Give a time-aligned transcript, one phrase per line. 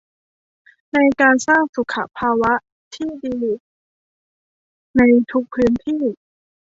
[0.93, 2.53] ในการสร้างสุขภาวะ
[2.95, 3.35] ที่ดี
[4.97, 6.01] ในทุกพื้นที่